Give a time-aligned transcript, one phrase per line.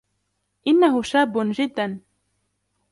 [0.67, 1.99] إنهُ شاب جداً.